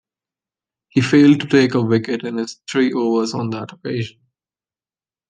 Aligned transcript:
He 0.89 0.99
failed 1.01 1.41
to 1.41 1.47
take 1.47 1.75
a 1.75 1.81
wicket 1.83 2.23
in 2.23 2.37
his 2.37 2.59
three 2.67 2.91
overs 2.91 3.35
on 3.35 3.51
that 3.51 3.71
occasion. 3.71 4.17